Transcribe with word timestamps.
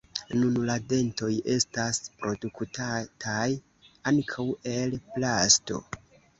Nun 0.35 0.55
la 0.69 0.77
dentoj 0.93 1.29
estas 1.57 1.99
produktataj 2.23 3.45
ankaŭ 4.15 4.49
el 4.75 5.01
plasto. 5.15 5.83